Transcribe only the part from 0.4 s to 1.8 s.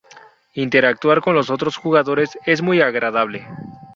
Interactuar con los otros